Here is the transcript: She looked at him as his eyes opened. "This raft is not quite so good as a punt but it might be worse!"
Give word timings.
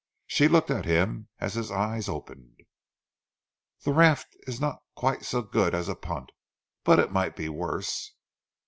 She 0.25 0.47
looked 0.47 0.71
at 0.71 0.85
him 0.85 1.27
as 1.37 1.53
his 1.53 1.69
eyes 1.69 2.09
opened. 2.09 2.61
"This 3.85 3.93
raft 3.93 4.35
is 4.47 4.59
not 4.59 4.81
quite 4.95 5.23
so 5.23 5.43
good 5.43 5.75
as 5.75 5.87
a 5.87 5.93
punt 5.95 6.31
but 6.83 6.97
it 6.97 7.11
might 7.11 7.35
be 7.35 7.49
worse!" 7.49 8.11